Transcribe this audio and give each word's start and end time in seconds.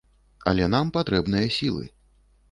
Але 0.51 0.69
нам 0.75 0.87
патрэбныя 0.95 1.51
сілы. 1.57 1.85